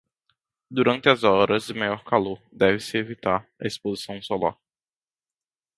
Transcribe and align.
Durante 0.77 1.07
as 1.09 1.23
horas 1.23 1.67
de 1.67 1.75
maior 1.75 2.03
calor, 2.03 2.39
deve-se 2.51 2.97
evitar 2.97 3.47
a 3.63 3.67
exposição 3.67 4.19
solar. 4.19 4.57